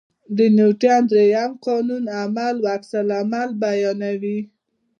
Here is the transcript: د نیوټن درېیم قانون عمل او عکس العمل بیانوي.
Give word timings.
د 0.35 0.39
نیوټن 0.57 1.01
درېیم 1.11 1.51
قانون 1.65 2.03
عمل 2.21 2.55
او 2.59 2.67
عکس 2.73 2.91
العمل 3.01 3.49
بیانوي. 3.61 4.39